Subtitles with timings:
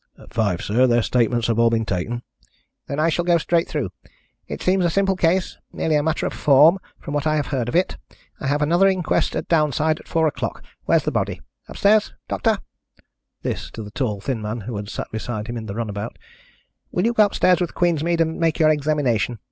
[0.31, 0.87] "Five, sir.
[0.87, 2.23] Their statements have all been taken."
[2.87, 3.91] "Then I shall go straight through
[4.47, 7.69] it seems a simple case merely a matter of form, from what I have heard
[7.69, 7.97] of it.
[8.39, 10.63] I have another inquest at Downside at four o'clock.
[10.85, 11.39] Where's the body?
[11.67, 12.15] Upstairs?
[12.27, 12.57] Doctor"
[13.43, 16.17] this to the tall thin man who had sat beside him in the run about
[16.91, 19.37] "will you go upstairs with Queensmead and make your examination?